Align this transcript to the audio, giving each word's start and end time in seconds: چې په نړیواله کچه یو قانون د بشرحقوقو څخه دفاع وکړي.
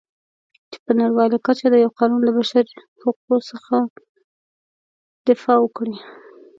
چې 0.71 0.77
په 0.85 0.91
نړیواله 0.99 1.37
کچه 1.45 1.65
یو 1.83 1.91
قانون 1.99 2.21
د 2.25 2.29
بشرحقوقو 2.37 3.35
څخه 3.49 3.75
دفاع 5.27 5.57
وکړي. 5.61 5.95